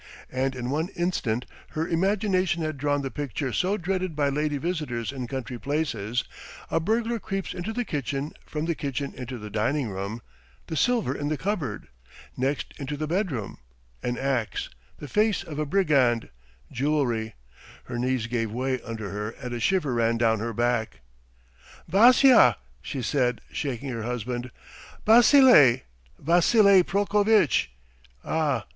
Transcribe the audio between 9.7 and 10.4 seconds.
room...